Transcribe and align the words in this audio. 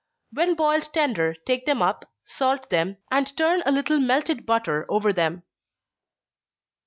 When 0.33 0.55
boiled 0.55 0.89
tender, 0.93 1.35
take 1.45 1.67
them 1.67 1.83
up, 1.83 2.09
salt 2.25 2.71
them, 2.71 2.97
and 3.11 3.37
turn 3.37 3.61
a 3.67 3.71
little 3.71 3.99
melted 3.99 4.47
butter 4.47 4.87
over 4.89 5.13
them. 5.13 5.43